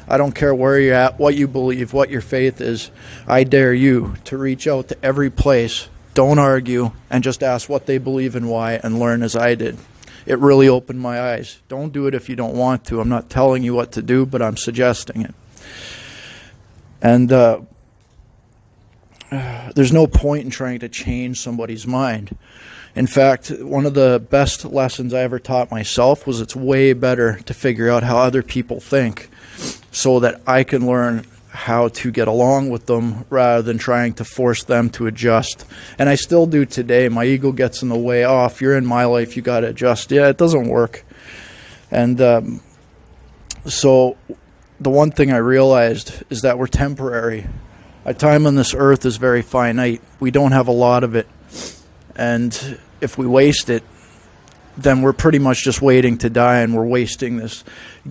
I 0.08 0.16
don't 0.18 0.34
care 0.34 0.54
where 0.54 0.78
you're 0.78 0.94
at, 0.94 1.18
what 1.18 1.34
you 1.34 1.46
believe, 1.48 1.92
what 1.92 2.10
your 2.10 2.20
faith 2.20 2.60
is. 2.60 2.90
I 3.26 3.44
dare 3.44 3.74
you 3.74 4.14
to 4.24 4.36
reach 4.36 4.66
out 4.66 4.88
to 4.88 5.04
every 5.04 5.30
place. 5.30 5.88
Don't 6.14 6.38
argue 6.38 6.92
and 7.08 7.24
just 7.24 7.42
ask 7.42 7.68
what 7.68 7.86
they 7.86 7.98
believe 7.98 8.36
and 8.36 8.48
why 8.50 8.74
and 8.82 8.98
learn 8.98 9.22
as 9.22 9.36
I 9.36 9.54
did. 9.54 9.78
It 10.26 10.38
really 10.38 10.68
opened 10.68 11.00
my 11.00 11.20
eyes. 11.20 11.60
Don't 11.68 11.92
do 11.92 12.06
it 12.06 12.14
if 12.14 12.28
you 12.28 12.36
don't 12.36 12.54
want 12.54 12.84
to. 12.86 13.00
I'm 13.00 13.08
not 13.08 13.30
telling 13.30 13.62
you 13.62 13.74
what 13.74 13.92
to 13.92 14.02
do, 14.02 14.24
but 14.26 14.42
I'm 14.42 14.56
suggesting 14.56 15.22
it. 15.22 15.34
And 17.00 17.32
uh, 17.32 17.62
there's 19.74 19.92
no 19.92 20.06
point 20.06 20.44
in 20.44 20.50
trying 20.50 20.80
to 20.80 20.88
change 20.88 21.40
somebody's 21.40 21.86
mind. 21.86 22.36
In 22.94 23.06
fact, 23.06 23.50
one 23.50 23.86
of 23.86 23.94
the 23.94 24.24
best 24.30 24.66
lessons 24.66 25.14
I 25.14 25.22
ever 25.22 25.38
taught 25.38 25.70
myself 25.70 26.26
was 26.26 26.40
it's 26.40 26.54
way 26.54 26.92
better 26.92 27.38
to 27.40 27.54
figure 27.54 27.88
out 27.88 28.02
how 28.02 28.18
other 28.18 28.42
people 28.42 28.80
think 28.80 29.30
so 29.92 30.18
that 30.20 30.40
I 30.46 30.64
can 30.64 30.86
learn 30.86 31.24
how 31.50 31.88
to 31.88 32.10
get 32.10 32.26
along 32.26 32.70
with 32.70 32.86
them 32.86 33.26
rather 33.28 33.60
than 33.60 33.76
trying 33.76 34.14
to 34.14 34.24
force 34.24 34.64
them 34.64 34.88
to 34.88 35.06
adjust. 35.06 35.66
And 35.98 36.08
I 36.08 36.14
still 36.14 36.46
do 36.46 36.64
today. 36.64 37.08
My 37.10 37.24
ego 37.24 37.52
gets 37.52 37.82
in 37.82 37.90
the 37.90 37.98
way. 37.98 38.24
Oh, 38.24 38.50
you're 38.58 38.76
in 38.76 38.86
my 38.86 39.04
life, 39.04 39.36
you 39.36 39.42
got 39.42 39.60
to 39.60 39.68
adjust. 39.68 40.10
Yeah, 40.10 40.28
it 40.28 40.38
doesn't 40.38 40.68
work. 40.68 41.04
And 41.90 42.20
um, 42.22 42.62
so 43.66 44.16
the 44.80 44.90
one 44.90 45.10
thing 45.10 45.30
I 45.30 45.36
realized 45.36 46.24
is 46.30 46.40
that 46.40 46.58
we're 46.58 46.66
temporary. 46.66 47.46
Our 48.06 48.14
time 48.14 48.46
on 48.46 48.54
this 48.54 48.74
earth 48.74 49.04
is 49.04 49.18
very 49.18 49.42
finite. 49.42 50.00
We 50.18 50.30
don't 50.30 50.52
have 50.52 50.68
a 50.68 50.72
lot 50.72 51.04
of 51.04 51.14
it. 51.14 51.28
And 52.16 52.78
if 53.00 53.18
we 53.18 53.26
waste 53.26 53.68
it, 53.68 53.84
then 54.76 55.02
we're 55.02 55.12
pretty 55.12 55.38
much 55.38 55.62
just 55.62 55.82
waiting 55.82 56.18
to 56.18 56.30
die 56.30 56.60
and 56.60 56.74
we're 56.74 56.86
wasting 56.86 57.36
this 57.36 57.62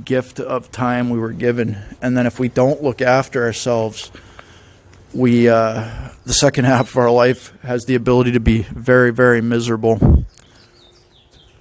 gift 0.04 0.40
of 0.40 0.72
time 0.72 1.10
we 1.10 1.20
were 1.20 1.34
given. 1.34 1.78
And 2.02 2.16
then 2.16 2.26
if 2.28 2.40
we 2.40 2.50
don't 2.50 2.84
look 2.84 3.02
after 3.02 3.44
ourselves, 3.44 4.12
we 5.14 5.50
uh, 5.50 6.10
the 6.26 6.34
second 6.34 6.66
half 6.72 6.92
of 6.92 6.98
our 6.98 7.12
life 7.12 7.54
has 7.64 7.86
the 7.86 7.96
ability 7.96 8.34
to 8.34 8.40
be 8.40 8.64
very, 8.64 9.12
very 9.12 9.42
miserable. 9.42 10.26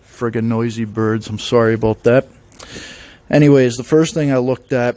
Friggin' 0.05 0.44
noisy 0.44 0.85
birds. 0.85 1.29
I'm 1.29 1.38
sorry 1.38 1.75
about 1.75 2.02
that. 2.02 2.29
Anyways, 3.31 3.76
the 3.76 3.85
first 3.85 4.12
thing 4.12 4.31
I 4.31 4.38
looked 4.38 4.73
at 4.73 4.97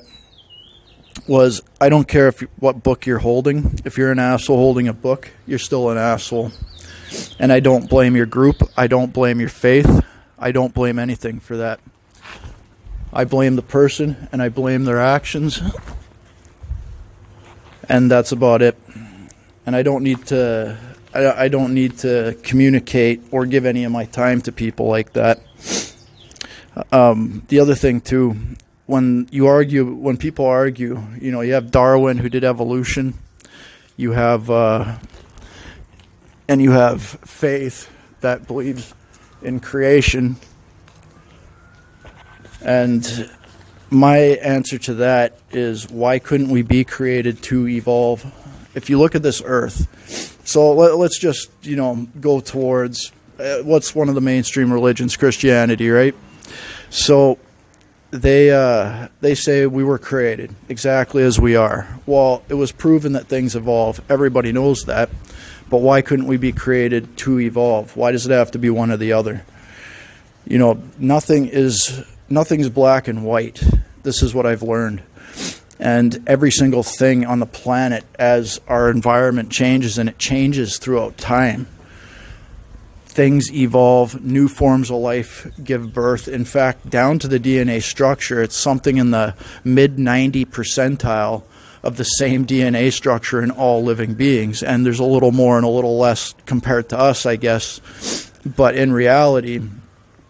was 1.27 1.61
I 1.79 1.89
don't 1.89 2.07
care 2.07 2.27
if 2.27 2.41
what 2.59 2.83
book 2.83 3.05
you're 3.05 3.19
holding. 3.19 3.79
If 3.85 3.97
you're 3.97 4.11
an 4.11 4.19
asshole 4.19 4.57
holding 4.57 4.87
a 4.87 4.93
book, 4.93 5.31
you're 5.47 5.59
still 5.59 5.89
an 5.89 5.97
asshole. 5.97 6.51
And 7.39 7.51
I 7.51 7.59
don't 7.59 7.89
blame 7.89 8.15
your 8.15 8.25
group. 8.25 8.63
I 8.77 8.87
don't 8.87 9.13
blame 9.13 9.39
your 9.39 9.49
faith. 9.49 10.03
I 10.37 10.51
don't 10.51 10.73
blame 10.73 10.99
anything 10.99 11.39
for 11.39 11.57
that. 11.57 11.79
I 13.11 13.25
blame 13.25 13.55
the 13.55 13.61
person 13.61 14.27
and 14.31 14.41
I 14.41 14.49
blame 14.49 14.85
their 14.85 14.99
actions. 14.99 15.61
And 17.87 18.09
that's 18.09 18.31
about 18.31 18.61
it. 18.61 18.77
And 19.65 19.75
I 19.75 19.83
don't 19.83 20.03
need 20.03 20.25
to 20.27 20.77
I, 21.15 21.47
don't 21.47 21.73
need 21.73 21.99
to 21.99 22.35
communicate 22.41 23.21
or 23.29 23.45
give 23.45 23.65
any 23.65 23.83
of 23.83 23.91
my 23.91 24.05
time 24.05 24.41
to 24.41 24.51
people 24.51 24.87
like 24.87 25.13
that. 25.13 25.41
Um, 26.91 27.43
the 27.49 27.59
other 27.59 27.75
thing 27.75 28.01
too, 28.01 28.35
when 28.87 29.27
you 29.31 29.45
argue, 29.45 29.85
when 29.93 30.17
people 30.17 30.45
argue, 30.45 31.03
you 31.21 31.31
know, 31.31 31.41
you 31.41 31.53
have 31.53 31.69
Darwin 31.69 32.17
who 32.17 32.29
did 32.29 32.43
evolution. 32.43 33.13
You 33.95 34.13
have 34.13 34.49
uh, 34.49 34.97
and 36.53 36.61
you 36.61 36.69
have 36.69 37.01
faith 37.01 37.89
that 38.21 38.45
believes 38.45 38.93
in 39.41 39.59
creation. 39.59 40.35
And 42.63 43.31
my 43.89 44.17
answer 44.17 44.77
to 44.77 44.93
that 44.93 45.39
is 45.49 45.89
why 45.89 46.19
couldn't 46.19 46.49
we 46.49 46.61
be 46.61 46.83
created 46.83 47.41
to 47.43 47.67
evolve? 47.67 48.23
If 48.75 48.87
you 48.87 48.99
look 48.99 49.15
at 49.15 49.23
this 49.23 49.41
earth, 49.43 49.87
so 50.45 50.73
let, 50.73 50.91
us 50.91 51.17
just, 51.17 51.49
you 51.63 51.75
know, 51.75 52.07
go 52.21 52.39
towards 52.39 53.11
uh, 53.39 53.63
what's 53.63 53.95
one 53.95 54.07
of 54.07 54.13
the 54.13 54.21
mainstream 54.21 54.71
religions, 54.71 55.17
Christianity, 55.17 55.89
right? 55.89 56.13
So 56.91 57.39
they 58.11 58.51
uh, 58.51 59.07
they 59.21 59.33
say 59.33 59.65
we 59.65 59.83
were 59.83 59.97
created 59.97 60.53
exactly 60.69 61.23
as 61.23 61.39
we 61.39 61.55
are. 61.55 61.99
Well, 62.05 62.43
it 62.47 62.53
was 62.53 62.71
proven 62.71 63.13
that 63.13 63.25
things 63.25 63.55
evolve. 63.55 64.01
Everybody 64.07 64.51
knows 64.51 64.83
that. 64.83 65.09
But 65.73 65.81
why 65.81 66.03
couldn't 66.03 66.27
we 66.27 66.37
be 66.37 66.51
created 66.51 67.17
to 67.17 67.39
evolve? 67.39 67.97
Why 67.97 68.11
does 68.11 68.27
it 68.27 68.31
have 68.31 68.51
to 68.51 68.59
be 68.59 68.69
one 68.69 68.91
or 68.91 68.97
the 68.97 69.13
other? 69.13 69.43
You 70.45 70.59
know, 70.59 70.83
nothing 70.99 71.47
is 71.47 72.05
nothing's 72.29 72.69
black 72.69 73.07
and 73.07 73.25
white. 73.25 73.63
This 74.03 74.21
is 74.21 74.35
what 74.35 74.45
I've 74.45 74.61
learned. 74.61 75.01
And 75.79 76.21
every 76.27 76.51
single 76.51 76.83
thing 76.83 77.25
on 77.25 77.39
the 77.39 77.47
planet 77.47 78.03
as 78.19 78.61
our 78.67 78.91
environment 78.91 79.49
changes 79.49 79.97
and 79.97 80.07
it 80.07 80.19
changes 80.19 80.77
throughout 80.77 81.17
time. 81.17 81.65
Things 83.05 83.51
evolve, 83.51 84.23
new 84.23 84.47
forms 84.47 84.91
of 84.91 84.97
life 84.97 85.49
give 85.63 85.91
birth. 85.91 86.27
In 86.27 86.45
fact, 86.45 86.91
down 86.91 87.17
to 87.17 87.27
the 87.27 87.39
DNA 87.39 87.81
structure, 87.81 88.43
it's 88.43 88.55
something 88.55 88.97
in 88.97 89.09
the 89.09 89.33
mid 89.63 89.97
90 89.97 90.45
percentile 90.45 91.41
of 91.83 91.97
the 91.97 92.03
same 92.03 92.45
DNA 92.45 92.91
structure 92.91 93.41
in 93.41 93.51
all 93.51 93.83
living 93.83 94.13
beings. 94.13 94.63
And 94.63 94.85
there's 94.85 94.99
a 94.99 95.05
little 95.05 95.31
more 95.31 95.57
and 95.57 95.65
a 95.65 95.69
little 95.69 95.97
less 95.97 96.33
compared 96.45 96.89
to 96.89 96.97
us, 96.97 97.25
I 97.25 97.35
guess. 97.35 98.31
But 98.45 98.75
in 98.75 98.93
reality, 98.93 99.61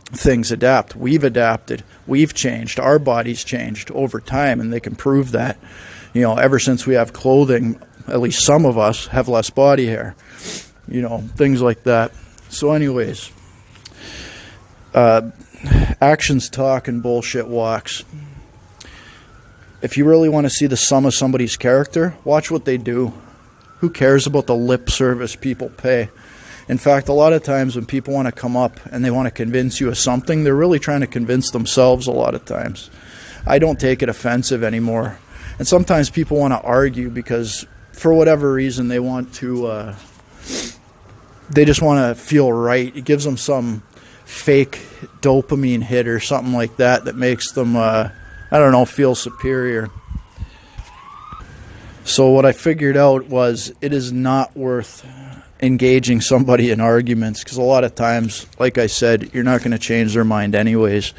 things 0.05 0.51
adapt. 0.51 0.95
We've 0.95 1.23
adapted. 1.23 1.83
We've 2.07 2.33
changed. 2.33 2.79
Our 2.79 2.99
bodies 2.99 3.43
changed 3.43 3.91
over 3.91 4.19
time, 4.19 4.59
and 4.59 4.73
they 4.73 4.79
can 4.79 4.95
prove 4.95 5.31
that. 5.31 5.57
You 6.13 6.21
know, 6.21 6.35
ever 6.35 6.59
since 6.59 6.85
we 6.85 6.95
have 6.95 7.13
clothing, 7.13 7.81
at 8.07 8.19
least 8.19 8.43
some 8.43 8.65
of 8.65 8.77
us 8.77 9.07
have 9.07 9.27
less 9.27 9.49
body 9.49 9.87
hair. 9.87 10.15
You 10.87 11.01
know, 11.01 11.19
things 11.35 11.61
like 11.61 11.83
that. 11.83 12.11
So, 12.49 12.71
anyways, 12.73 13.31
uh, 14.93 15.31
actions 16.01 16.49
talk 16.49 16.87
and 16.87 17.01
bullshit 17.01 17.47
walks. 17.47 18.03
If 19.83 19.97
you 19.97 20.05
really 20.05 20.29
want 20.29 20.45
to 20.45 20.49
see 20.49 20.65
the 20.65 20.77
sum 20.77 21.05
of 21.05 21.13
somebody's 21.13 21.57
character, 21.57 22.15
watch 22.23 22.49
what 22.49 22.63
they 22.63 22.77
do. 22.77 23.11
Who 23.79 23.89
cares 23.89 24.25
about 24.25 24.47
the 24.47 24.55
lip 24.55 24.89
service 24.89 25.35
people 25.35 25.67
pay? 25.67 26.09
In 26.69 26.77
fact, 26.77 27.09
a 27.09 27.13
lot 27.13 27.33
of 27.33 27.43
times 27.43 27.75
when 27.75 27.85
people 27.85 28.13
want 28.13 28.27
to 28.27 28.31
come 28.31 28.55
up 28.55 28.79
and 28.93 29.03
they 29.03 29.11
want 29.11 29.25
to 29.25 29.31
convince 29.31 29.81
you 29.81 29.89
of 29.89 29.97
something, 29.97 30.45
they're 30.45 30.55
really 30.55 30.79
trying 30.79 31.01
to 31.01 31.07
convince 31.07 31.51
themselves 31.51 32.07
a 32.07 32.13
lot 32.13 32.33
of 32.33 32.45
times. 32.45 32.89
I 33.45 33.59
don't 33.59 33.77
take 33.77 34.01
it 34.01 34.07
offensive 34.07 34.63
anymore. 34.63 35.19
And 35.59 35.67
sometimes 35.67 36.09
people 36.09 36.37
want 36.37 36.53
to 36.53 36.61
argue 36.61 37.09
because, 37.09 37.65
for 37.91 38.13
whatever 38.13 38.53
reason, 38.53 38.87
they 38.87 39.01
want 39.01 39.33
to, 39.35 39.67
uh, 39.67 39.95
they 41.49 41.65
just 41.65 41.81
want 41.81 41.99
to 41.99 42.23
feel 42.23 42.53
right. 42.53 42.95
It 42.95 43.03
gives 43.03 43.25
them 43.25 43.35
some 43.35 43.83
fake 44.23 44.79
dopamine 45.19 45.83
hit 45.83 46.07
or 46.07 46.21
something 46.21 46.53
like 46.53 46.77
that 46.77 47.03
that 47.03 47.17
makes 47.17 47.51
them, 47.51 47.75
uh, 47.75 48.11
I 48.53 48.59
don't 48.59 48.71
know, 48.71 48.85
feel 48.85 49.15
superior. 49.15 49.89
So, 52.03 52.29
what 52.29 52.45
I 52.45 52.51
figured 52.51 52.95
out 52.95 53.25
was 53.25 53.73
it 53.81 53.93
is 53.93 54.11
not 54.11 54.55
worth 54.55 55.03
engaging 55.59 56.21
somebody 56.21 56.69
in 56.69 56.79
arguments 56.79 57.43
because 57.43 57.57
a 57.57 57.63
lot 57.63 57.83
of 57.83 57.95
times, 57.95 58.45
like 58.59 58.77
I 58.77 58.85
said, 58.85 59.33
you're 59.33 59.43
not 59.43 59.61
going 59.61 59.71
to 59.71 59.79
change 59.79 60.13
their 60.13 60.23
mind 60.23 60.53
anyways. 60.53 61.15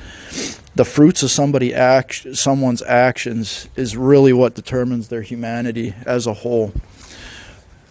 The 0.76 0.84
fruits 0.84 1.24
of 1.24 1.30
somebody 1.32 1.74
act, 1.74 2.36
someone's 2.36 2.82
actions 2.82 3.68
is 3.74 3.96
really 3.96 4.32
what 4.32 4.54
determines 4.54 5.08
their 5.08 5.22
humanity 5.22 5.92
as 6.06 6.28
a 6.28 6.34
whole. 6.34 6.72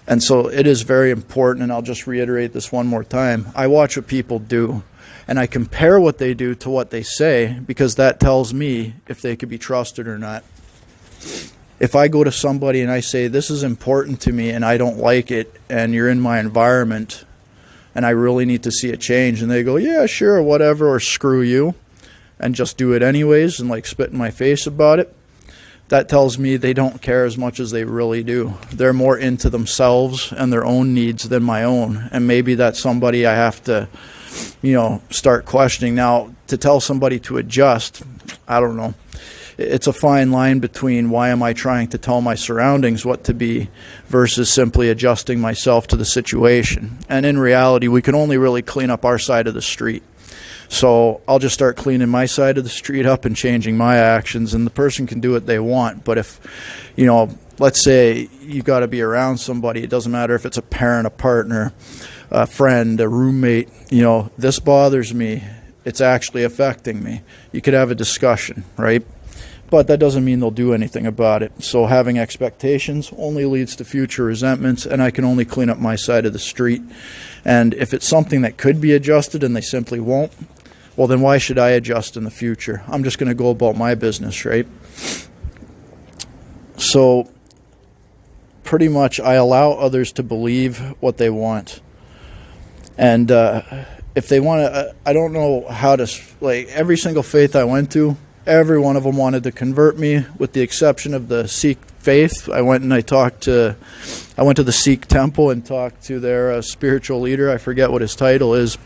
And 0.07 0.23
so 0.23 0.47
it 0.47 0.65
is 0.65 0.83
very 0.83 1.11
important, 1.11 1.63
and 1.63 1.71
I'll 1.73 1.81
just 1.81 2.07
reiterate 2.07 2.53
this 2.53 2.71
one 2.71 2.87
more 2.87 3.03
time. 3.03 3.47
I 3.55 3.67
watch 3.67 3.97
what 3.97 4.07
people 4.07 4.39
do, 4.39 4.83
and 5.27 5.39
I 5.39 5.47
compare 5.47 5.99
what 5.99 6.17
they 6.17 6.33
do 6.33 6.55
to 6.55 6.69
what 6.69 6.89
they 6.89 7.03
say 7.03 7.59
because 7.65 7.95
that 7.95 8.19
tells 8.19 8.53
me 8.53 8.95
if 9.07 9.21
they 9.21 9.35
could 9.35 9.49
be 9.49 9.57
trusted 9.57 10.07
or 10.07 10.17
not 10.17 10.43
if 11.79 11.95
I 11.95 12.07
go 12.07 12.23
to 12.23 12.31
somebody 12.31 12.79
and 12.79 12.89
I 12.89 13.01
say, 13.01 13.27
This 13.27 13.49
is 13.49 13.61
important 13.61 14.21
to 14.21 14.31
me 14.31 14.51
and 14.51 14.63
I 14.63 14.77
don't 14.77 14.97
like 14.97 15.31
it, 15.31 15.53
and 15.69 15.93
you're 15.93 16.07
in 16.07 16.21
my 16.21 16.39
environment 16.39 17.25
and 17.95 18.05
I 18.05 18.11
really 18.11 18.45
need 18.45 18.63
to 18.63 18.71
see 18.71 18.89
a 18.89 18.97
change, 18.97 19.41
and 19.41 19.51
they 19.51 19.63
go, 19.63 19.75
Yeah, 19.75 20.05
sure, 20.05 20.41
whatever, 20.41 20.89
or 20.89 20.99
screw 20.99 21.41
you, 21.41 21.75
and 22.39 22.55
just 22.55 22.77
do 22.77 22.93
it 22.93 23.03
anyways 23.03 23.59
and 23.59 23.69
like 23.69 23.85
spit 23.85 24.11
in 24.11 24.17
my 24.17 24.31
face 24.31 24.65
about 24.65 24.99
it, 24.99 25.13
that 25.89 26.09
tells 26.09 26.37
me 26.37 26.55
they 26.55 26.73
don't 26.73 27.01
care 27.01 27.25
as 27.25 27.37
much 27.37 27.59
as 27.59 27.71
they 27.71 27.83
really 27.83 28.23
do. 28.23 28.53
They're 28.71 28.93
more 28.93 29.17
into 29.17 29.49
themselves 29.49 30.31
and 30.31 30.51
their 30.51 30.65
own 30.65 30.93
needs 30.93 31.27
than 31.29 31.43
my 31.43 31.63
own. 31.63 32.09
And 32.11 32.25
maybe 32.25 32.55
that's 32.55 32.79
somebody 32.79 33.25
I 33.25 33.35
have 33.35 33.61
to, 33.65 33.89
you 34.61 34.73
know, 34.73 35.01
start 35.09 35.45
questioning. 35.45 35.95
Now, 35.95 36.33
to 36.47 36.57
tell 36.57 36.79
somebody 36.79 37.19
to 37.21 37.37
adjust, 37.37 38.03
I 38.47 38.59
don't 38.59 38.75
know 38.75 38.93
it's 39.57 39.87
a 39.87 39.93
fine 39.93 40.31
line 40.31 40.59
between 40.59 41.09
why 41.09 41.29
am 41.29 41.43
I 41.43 41.53
trying 41.53 41.87
to 41.89 41.97
tell 41.97 42.21
my 42.21 42.35
surroundings 42.35 43.05
what 43.05 43.23
to 43.25 43.33
be 43.33 43.69
versus 44.07 44.49
simply 44.49 44.89
adjusting 44.89 45.39
myself 45.39 45.87
to 45.87 45.95
the 45.95 46.05
situation. 46.05 46.99
And 47.09 47.25
in 47.25 47.37
reality, 47.37 47.87
we 47.87 48.01
can 48.01 48.15
only 48.15 48.37
really 48.37 48.61
clean 48.61 48.89
up 48.89 49.05
our 49.05 49.19
side 49.19 49.47
of 49.47 49.53
the 49.53 49.61
street. 49.61 50.03
So 50.69 51.21
I'll 51.27 51.39
just 51.39 51.53
start 51.53 51.77
cleaning 51.77 52.09
my 52.09 52.25
side 52.25 52.57
of 52.57 52.63
the 52.63 52.69
street 52.69 53.05
up 53.05 53.25
and 53.25 53.35
changing 53.35 53.77
my 53.77 53.97
actions, 53.97 54.53
and 54.53 54.65
the 54.65 54.71
person 54.71 55.05
can 55.05 55.19
do 55.19 55.31
what 55.31 55.45
they 55.45 55.59
want. 55.59 56.03
But 56.03 56.17
if, 56.17 56.39
you 56.95 57.05
know, 57.05 57.37
let's 57.59 57.83
say 57.83 58.29
you've 58.41 58.65
got 58.65 58.79
to 58.79 58.87
be 58.87 59.01
around 59.01 59.37
somebody, 59.37 59.83
it 59.83 59.89
doesn't 59.89 60.11
matter 60.11 60.35
if 60.35 60.45
it's 60.45 60.57
a 60.57 60.61
parent, 60.61 61.07
a 61.07 61.11
partner, 61.11 61.73
a 62.31 62.47
friend, 62.47 62.99
a 62.99 63.07
roommate, 63.07 63.69
you 63.89 64.01
know, 64.01 64.31
this 64.37 64.59
bothers 64.59 65.13
me. 65.13 65.43
It's 65.85 66.01
actually 66.01 66.43
affecting 66.43 67.03
me. 67.03 67.21
You 67.51 67.61
could 67.61 67.73
have 67.73 67.91
a 67.91 67.95
discussion, 67.95 68.63
right? 68.77 69.05
but 69.73 69.87
that 69.87 69.97
doesn't 69.97 70.23
mean 70.23 70.39
they'll 70.39 70.51
do 70.51 70.71
anything 70.71 71.07
about 71.07 71.41
it. 71.41 71.51
So 71.63 71.87
having 71.87 72.19
expectations 72.19 73.11
only 73.17 73.45
leads 73.45 73.75
to 73.77 73.83
future 73.83 74.23
resentments, 74.23 74.85
and 74.85 75.01
I 75.01 75.09
can 75.09 75.25
only 75.25 75.45
clean 75.45 75.67
up 75.67 75.79
my 75.79 75.95
side 75.95 76.27
of 76.27 76.33
the 76.33 76.37
street. 76.37 76.83
And 77.43 77.73
if 77.73 77.91
it's 77.91 78.07
something 78.07 78.43
that 78.43 78.55
could 78.55 78.79
be 78.79 78.93
adjusted 78.93 79.43
and 79.43 79.55
they 79.55 79.61
simply 79.61 79.99
won't, 79.99 80.31
well, 80.95 81.07
then 81.07 81.21
why 81.21 81.39
should 81.39 81.57
I 81.57 81.71
adjust 81.71 82.15
in 82.15 82.23
the 82.23 82.29
future? 82.29 82.83
I'm 82.87 83.03
just 83.03 83.17
going 83.17 83.29
to 83.29 83.33
go 83.33 83.49
about 83.49 83.75
my 83.75 83.95
business, 83.95 84.45
right? 84.45 84.67
So, 86.77 87.31
pretty 88.63 88.87
much, 88.87 89.19
I 89.19 89.33
allow 89.33 89.73
others 89.73 90.11
to 90.13 90.23
believe 90.23 90.79
what 90.99 91.17
they 91.17 91.29
want. 91.29 91.81
And 92.97 93.31
uh, 93.31 93.61
if 94.15 94.27
they 94.27 94.39
want 94.39 94.61
to, 94.61 94.71
uh, 94.71 94.93
I 95.05 95.13
don't 95.13 95.33
know 95.33 95.67
how 95.67 95.95
to, 95.95 96.07
like, 96.41 96.67
every 96.69 96.97
single 96.97 97.23
faith 97.23 97.55
I 97.55 97.63
went 97.63 97.91
to, 97.93 98.17
every 98.45 98.79
one 98.79 98.95
of 98.95 99.03
them 99.03 99.17
wanted 99.17 99.43
to 99.43 99.51
convert 99.51 99.97
me, 99.97 100.25
with 100.37 100.53
the 100.53 100.61
exception 100.61 101.13
of 101.13 101.27
the 101.27 101.47
Sikh 101.47 101.79
faith. 101.99 102.49
I 102.49 102.61
went 102.61 102.83
and 102.83 102.93
I 102.93 103.01
talked 103.01 103.41
to, 103.43 103.75
I 104.37 104.43
went 104.43 104.57
to 104.57 104.63
the 104.63 104.71
Sikh 104.71 105.07
temple 105.07 105.49
and 105.49 105.65
talked 105.65 106.03
to 106.05 106.19
their 106.19 106.51
uh, 106.51 106.61
spiritual 106.61 107.21
leader. 107.21 107.49
I 107.49 107.57
forget 107.57 107.91
what 107.91 108.01
his 108.01 108.15
title 108.15 108.53
is. 108.53 108.77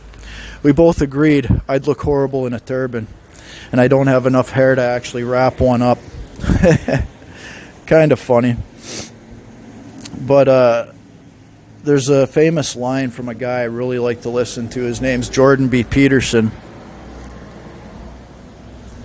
We 0.64 0.72
both 0.72 1.02
agreed 1.02 1.50
I'd 1.68 1.88
look 1.88 2.02
horrible 2.02 2.46
in 2.46 2.54
a 2.54 2.60
turban, 2.60 3.08
and 3.72 3.82
I 3.82 3.88
don't 3.88 4.08
have 4.08 4.26
enough 4.26 4.52
hair 4.52 4.76
to 4.76 4.82
actually 4.82 5.24
wrap 5.24 5.60
one 5.60 5.82
up. 5.82 6.00
kind 7.88 8.12
of 8.12 8.20
funny, 8.20 8.58
but 10.20 10.48
uh, 10.48 10.92
there's 11.84 12.10
a 12.10 12.28
famous 12.28 12.76
line 12.76 13.10
from 13.10 13.30
a 13.30 13.36
guy 13.36 13.60
I 13.60 13.64
really 13.66 14.00
like 14.00 14.22
to 14.22 14.30
listen 14.30 14.70
to. 14.70 14.82
His 14.82 15.02
name's 15.02 15.30
Jordan 15.30 15.68
B. 15.68 15.84
Peterson 15.84 16.52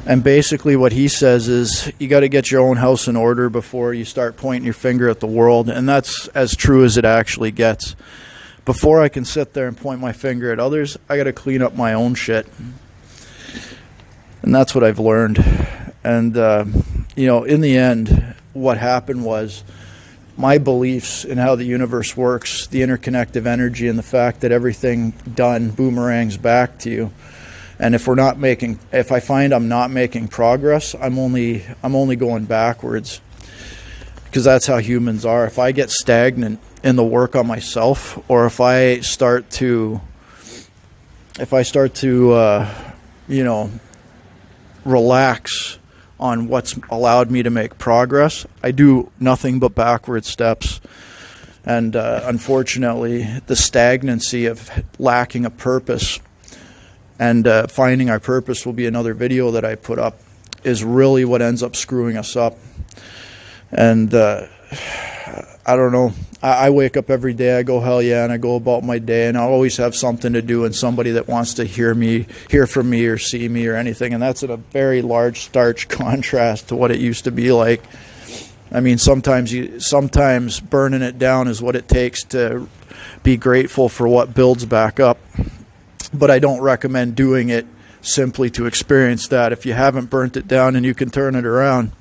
and 0.04 0.24
basically, 0.24 0.74
what 0.74 0.92
he 0.92 1.06
says 1.06 1.48
is 1.48 1.92
you 1.98 2.08
got 2.08 2.20
to 2.20 2.28
get 2.28 2.50
your 2.50 2.60
own 2.60 2.76
house 2.76 3.06
in 3.06 3.14
order 3.14 3.48
before 3.48 3.94
you 3.94 4.04
start 4.04 4.36
pointing 4.36 4.64
your 4.64 4.74
finger 4.74 5.08
at 5.08 5.20
the 5.20 5.28
world. 5.28 5.68
And 5.68 5.88
that's 5.88 6.26
as 6.28 6.56
true 6.56 6.84
as 6.84 6.96
it 6.96 7.04
actually 7.04 7.52
gets. 7.52 7.94
Before 8.64 9.00
I 9.00 9.08
can 9.08 9.24
sit 9.24 9.54
there 9.54 9.68
and 9.68 9.76
point 9.76 10.00
my 10.00 10.12
finger 10.12 10.52
at 10.52 10.58
others, 10.58 10.98
I 11.08 11.16
got 11.16 11.24
to 11.24 11.32
clean 11.32 11.62
up 11.62 11.76
my 11.76 11.92
own 11.94 12.16
shit. 12.16 12.48
And 14.42 14.52
that's 14.52 14.74
what 14.74 14.82
I've 14.82 14.98
learned. 14.98 15.38
And, 16.02 16.36
uh, 16.36 16.64
you 17.14 17.26
know, 17.28 17.44
in 17.44 17.60
the 17.60 17.76
end, 17.76 18.34
what 18.54 18.78
happened 18.78 19.24
was 19.24 19.62
my 20.36 20.58
beliefs 20.58 21.24
in 21.24 21.38
how 21.38 21.54
the 21.54 21.64
universe 21.64 22.16
works, 22.16 22.66
the 22.66 22.80
interconnective 22.80 23.46
energy, 23.46 23.88
and 23.88 23.98
the 23.98 24.02
fact 24.02 24.40
that 24.40 24.52
everything 24.52 25.10
done 25.34 25.70
boomerangs 25.70 26.36
back 26.36 26.78
to 26.80 26.90
you. 26.90 27.12
And 27.78 27.94
if 27.94 28.06
we're 28.06 28.14
not 28.14 28.38
making 28.38 28.78
if 28.92 29.10
i 29.10 29.18
find 29.18 29.52
i'm 29.52 29.68
not 29.68 29.90
making 29.90 30.28
progress 30.28 30.94
i'm 30.94 31.18
only 31.18 31.64
i'm 31.82 31.96
only 31.96 32.16
going 32.16 32.44
backwards. 32.44 33.20
Because 34.24 34.44
that's 34.44 34.66
how 34.66 34.78
humans 34.78 35.26
are. 35.26 35.44
If 35.44 35.58
i 35.58 35.72
get 35.72 35.90
stagnant 35.90 36.60
in 36.82 36.96
the 36.96 37.04
work 37.04 37.36
on 37.36 37.46
myself 37.46 38.18
or 38.30 38.46
if 38.46 38.60
i 38.60 39.00
start 39.00 39.50
to 39.50 40.00
if 41.38 41.52
i 41.52 41.62
start 41.62 41.94
to 41.96 42.32
uh, 42.32 42.92
you 43.28 43.44
know 43.44 43.70
relax 44.84 45.78
on 46.22 46.48
what's 46.48 46.78
allowed 46.90 47.30
me 47.30 47.42
to 47.42 47.50
make 47.50 47.78
progress 47.78 48.46
i 48.62 48.70
do 48.70 49.10
nothing 49.18 49.58
but 49.58 49.74
backward 49.74 50.24
steps 50.24 50.80
and 51.64 51.94
uh, 51.94 52.22
unfortunately 52.24 53.22
the 53.46 53.56
stagnancy 53.56 54.46
of 54.46 54.70
lacking 54.98 55.44
a 55.44 55.50
purpose 55.50 56.18
and 57.22 57.46
uh, 57.46 57.68
finding 57.68 58.10
our 58.10 58.18
purpose 58.18 58.66
will 58.66 58.72
be 58.72 58.84
another 58.84 59.14
video 59.14 59.52
that 59.52 59.64
I 59.64 59.76
put 59.76 60.00
up 60.00 60.18
is 60.64 60.82
really 60.82 61.24
what 61.24 61.40
ends 61.40 61.62
up 61.62 61.76
screwing 61.76 62.16
us 62.16 62.34
up. 62.34 62.58
And 63.70 64.12
uh, 64.12 64.48
I 65.64 65.76
don't 65.76 65.92
know. 65.92 66.12
I, 66.42 66.66
I, 66.66 66.70
wake 66.70 66.96
up 66.96 67.08
every 67.08 67.34
day. 67.34 67.56
I 67.56 67.62
go 67.62 67.80
hell 67.80 68.02
yeah, 68.02 68.24
and 68.24 68.32
I 68.32 68.36
go 68.36 68.56
about 68.56 68.82
my 68.82 68.98
day, 68.98 69.28
and 69.28 69.38
I 69.38 69.42
always 69.42 69.76
have 69.76 69.94
something 69.94 70.32
to 70.32 70.42
do 70.42 70.64
and 70.64 70.74
somebody 70.74 71.12
that 71.12 71.28
wants 71.28 71.54
to 71.54 71.64
hear 71.64 71.94
me, 71.94 72.26
hear 72.50 72.66
from 72.66 72.90
me, 72.90 73.06
or 73.06 73.16
see 73.16 73.48
me 73.48 73.66
or 73.68 73.76
anything. 73.76 74.12
And 74.12 74.22
that's 74.22 74.42
in 74.42 74.50
a 74.50 74.56
very 74.56 75.02
large 75.02 75.40
starch 75.40 75.88
contrast 75.88 76.68
to 76.68 76.76
what 76.76 76.90
it 76.90 76.98
used 76.98 77.24
to 77.24 77.30
be 77.30 77.52
like. 77.52 77.82
I 78.72 78.80
mean, 78.80 78.98
sometimes 78.98 79.52
you 79.52 79.78
sometimes 79.80 80.58
burning 80.58 81.02
it 81.02 81.18
down 81.18 81.46
is 81.46 81.62
what 81.62 81.76
it 81.76 81.88
takes 81.88 82.24
to 82.24 82.68
be 83.22 83.36
grateful 83.36 83.88
for 83.88 84.08
what 84.08 84.34
builds 84.34 84.64
back 84.64 84.98
up 84.98 85.18
but 86.12 86.30
I 86.30 86.38
don't 86.38 86.60
recommend 86.60 87.16
doing 87.16 87.48
it 87.48 87.66
simply 88.00 88.50
to 88.50 88.66
experience 88.66 89.28
that. 89.28 89.52
If 89.52 89.64
you 89.64 89.72
haven't 89.72 90.10
burnt 90.10 90.36
it 90.36 90.46
down 90.46 90.76
and 90.76 90.84
you 90.84 90.94
can 90.94 91.10
turn 91.10 91.34
it 91.34 91.46
around, 91.46 91.92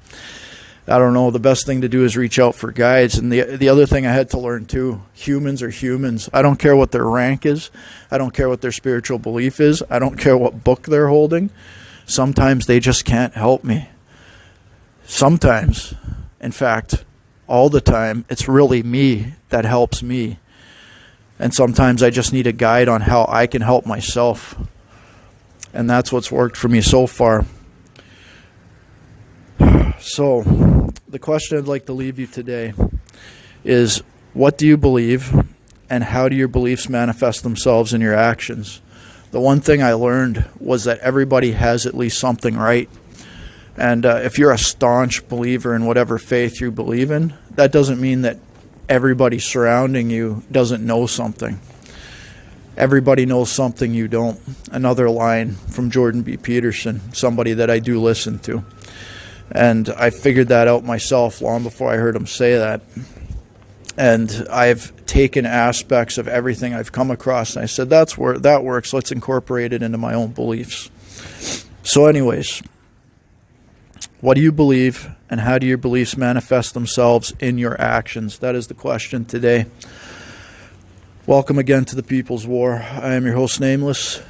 I 0.87 0.97
don't 0.97 1.13
know. 1.13 1.29
The 1.29 1.39
best 1.39 1.65
thing 1.65 1.81
to 1.81 1.89
do 1.89 2.03
is 2.03 2.17
reach 2.17 2.39
out 2.39 2.55
for 2.55 2.71
guides. 2.71 3.17
And 3.17 3.31
the 3.31 3.41
the 3.41 3.69
other 3.69 3.85
thing 3.85 4.05
I 4.05 4.13
had 4.13 4.29
to 4.31 4.39
learn 4.39 4.65
too: 4.65 5.01
humans 5.13 5.61
are 5.61 5.69
humans. 5.69 6.29
I 6.33 6.41
don't 6.41 6.57
care 6.57 6.75
what 6.75 6.91
their 6.91 7.05
rank 7.05 7.45
is. 7.45 7.69
I 8.09 8.17
don't 8.17 8.33
care 8.33 8.49
what 8.49 8.61
their 8.61 8.71
spiritual 8.71 9.19
belief 9.19 9.59
is. 9.59 9.83
I 9.89 9.99
don't 9.99 10.17
care 10.17 10.37
what 10.37 10.63
book 10.63 10.83
they're 10.83 11.07
holding. 11.07 11.51
Sometimes 12.05 12.65
they 12.65 12.79
just 12.79 13.05
can't 13.05 13.33
help 13.33 13.63
me. 13.63 13.89
Sometimes, 15.05 15.93
in 16.39 16.51
fact, 16.51 17.05
all 17.47 17.69
the 17.69 17.81
time, 17.81 18.25
it's 18.29 18.47
really 18.47 18.81
me 18.81 19.33
that 19.49 19.65
helps 19.65 20.01
me. 20.01 20.39
And 21.37 21.53
sometimes 21.53 22.03
I 22.03 22.09
just 22.09 22.33
need 22.33 22.47
a 22.47 22.51
guide 22.51 22.87
on 22.87 23.01
how 23.01 23.25
I 23.27 23.47
can 23.47 23.61
help 23.61 23.85
myself. 23.85 24.55
And 25.73 25.89
that's 25.89 26.11
what's 26.11 26.31
worked 26.31 26.57
for 26.57 26.67
me 26.67 26.81
so 26.81 27.07
far. 27.07 27.45
So, 30.01 30.41
the 31.07 31.19
question 31.19 31.59
I'd 31.59 31.67
like 31.67 31.85
to 31.85 31.93
leave 31.93 32.17
you 32.17 32.25
today 32.25 32.73
is 33.63 34.01
what 34.33 34.57
do 34.57 34.65
you 34.65 34.75
believe 34.75 35.31
and 35.91 36.03
how 36.03 36.27
do 36.27 36.35
your 36.35 36.47
beliefs 36.47 36.89
manifest 36.89 37.43
themselves 37.43 37.93
in 37.93 38.01
your 38.01 38.15
actions? 38.15 38.81
The 39.29 39.39
one 39.39 39.61
thing 39.61 39.83
I 39.83 39.93
learned 39.93 40.43
was 40.59 40.85
that 40.85 40.97
everybody 41.01 41.51
has 41.51 41.85
at 41.85 41.93
least 41.93 42.17
something 42.17 42.57
right. 42.57 42.89
And 43.77 44.03
uh, 44.03 44.21
if 44.23 44.39
you're 44.39 44.51
a 44.51 44.57
staunch 44.57 45.27
believer 45.27 45.75
in 45.75 45.85
whatever 45.85 46.17
faith 46.17 46.59
you 46.59 46.71
believe 46.71 47.11
in, 47.11 47.35
that 47.51 47.71
doesn't 47.71 48.01
mean 48.01 48.23
that 48.23 48.39
everybody 48.89 49.37
surrounding 49.37 50.09
you 50.09 50.41
doesn't 50.51 50.83
know 50.83 51.05
something. 51.05 51.59
Everybody 52.75 53.27
knows 53.27 53.51
something 53.51 53.93
you 53.93 54.07
don't. 54.07 54.39
Another 54.71 55.11
line 55.11 55.51
from 55.51 55.91
Jordan 55.91 56.23
B. 56.23 56.37
Peterson, 56.37 57.13
somebody 57.13 57.53
that 57.53 57.69
I 57.69 57.77
do 57.77 58.01
listen 58.01 58.39
to. 58.39 58.65
And 59.51 59.89
I 59.89 60.09
figured 60.09 60.47
that 60.47 60.67
out 60.67 60.83
myself 60.83 61.41
long 61.41 61.63
before 61.63 61.91
I 61.91 61.97
heard 61.97 62.15
him 62.15 62.25
say 62.25 62.57
that. 62.57 62.81
And 63.97 64.47
I've 64.49 64.95
taken 65.05 65.45
aspects 65.45 66.17
of 66.17 66.27
everything 66.27 66.73
I've 66.73 66.93
come 66.93 67.11
across 67.11 67.55
and 67.55 67.63
I 67.63 67.65
said, 67.65 67.89
that's 67.89 68.17
where 68.17 68.39
that 68.39 68.63
works. 68.63 68.93
Let's 68.93 69.11
incorporate 69.11 69.73
it 69.73 69.83
into 69.83 69.97
my 69.97 70.13
own 70.13 70.31
beliefs. 70.31 70.89
So, 71.83 72.05
anyways, 72.05 72.63
what 74.21 74.35
do 74.35 74.41
you 74.41 74.53
believe 74.53 75.09
and 75.29 75.41
how 75.41 75.57
do 75.57 75.65
your 75.65 75.77
beliefs 75.77 76.15
manifest 76.15 76.73
themselves 76.73 77.33
in 77.39 77.57
your 77.57 77.79
actions? 77.81 78.39
That 78.39 78.55
is 78.55 78.67
the 78.67 78.73
question 78.73 79.25
today. 79.25 79.65
Welcome 81.27 81.59
again 81.59 81.83
to 81.85 81.95
the 81.95 82.03
People's 82.03 82.47
War. 82.47 82.75
I 82.75 83.15
am 83.15 83.25
your 83.25 83.35
host, 83.35 83.59
Nameless. 83.59 84.21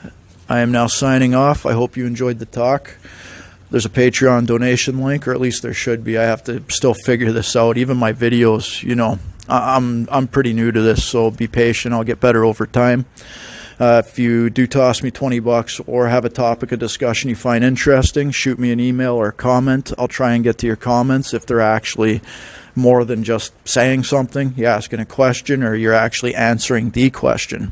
I 0.49 0.61
am 0.61 0.71
now 0.71 0.87
signing 0.87 1.35
off. 1.35 1.65
I 1.65 1.73
hope 1.73 1.95
you 1.95 2.05
enjoyed 2.07 2.39
the 2.39 2.45
talk 2.45 2.95
there's 3.71 3.85
a 3.85 3.89
Patreon 3.89 4.45
donation 4.45 5.01
link, 5.01 5.27
or 5.27 5.31
at 5.31 5.41
least 5.41 5.63
there 5.63 5.73
should 5.73 6.03
be. 6.03 6.17
I 6.17 6.23
have 6.23 6.43
to 6.43 6.63
still 6.67 6.93
figure 6.93 7.31
this 7.31 7.55
out. 7.55 7.77
Even 7.77 7.97
my 7.97 8.13
videos, 8.13 8.83
you 8.83 8.95
know, 8.95 9.17
I'm 9.47 10.07
I'm 10.11 10.27
pretty 10.27 10.53
new 10.53 10.71
to 10.71 10.81
this, 10.81 11.03
so 11.03 11.31
be 11.31 11.47
patient. 11.47 11.93
I'll 11.93 12.03
get 12.03 12.19
better 12.19 12.45
over 12.45 12.67
time. 12.67 13.05
Uh, 13.79 14.03
if 14.05 14.19
you 14.19 14.51
do 14.51 14.67
toss 14.67 15.01
me 15.01 15.09
20 15.09 15.39
bucks 15.39 15.79
or 15.87 16.07
have 16.07 16.23
a 16.23 16.29
topic 16.29 16.71
of 16.71 16.77
discussion 16.77 17.31
you 17.31 17.35
find 17.35 17.63
interesting, 17.63 18.29
shoot 18.29 18.59
me 18.59 18.71
an 18.71 18.79
email 18.79 19.15
or 19.15 19.31
comment. 19.31 19.91
I'll 19.97 20.07
try 20.07 20.33
and 20.33 20.43
get 20.43 20.59
to 20.59 20.67
your 20.67 20.75
comments 20.75 21.33
if 21.33 21.47
they're 21.47 21.61
actually 21.61 22.21
more 22.75 23.03
than 23.05 23.23
just 23.23 23.53
saying 23.67 24.03
something. 24.03 24.53
You're 24.55 24.69
asking 24.69 24.99
a 24.99 25.05
question 25.05 25.63
or 25.63 25.73
you're 25.73 25.95
actually 25.95 26.35
answering 26.35 26.91
the 26.91 27.09
question. 27.09 27.71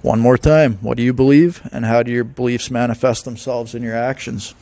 One 0.00 0.20
more 0.20 0.38
time, 0.38 0.78
what 0.80 0.96
do 0.96 1.02
you 1.02 1.12
believe 1.12 1.68
and 1.70 1.84
how 1.84 2.02
do 2.02 2.10
your 2.10 2.24
beliefs 2.24 2.70
manifest 2.70 3.26
themselves 3.26 3.74
in 3.74 3.82
your 3.82 3.96
actions? 3.96 4.54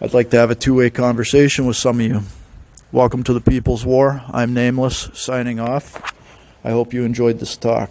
I'd 0.00 0.14
like 0.14 0.30
to 0.30 0.36
have 0.36 0.52
a 0.52 0.54
two 0.54 0.74
way 0.76 0.90
conversation 0.90 1.66
with 1.66 1.76
some 1.76 1.98
of 1.98 2.06
you. 2.06 2.22
Welcome 2.92 3.24
to 3.24 3.32
the 3.32 3.40
People's 3.40 3.84
War. 3.84 4.22
I'm 4.28 4.54
Nameless, 4.54 5.10
signing 5.12 5.58
off. 5.58 6.14
I 6.62 6.70
hope 6.70 6.94
you 6.94 7.02
enjoyed 7.02 7.40
this 7.40 7.56
talk. 7.56 7.90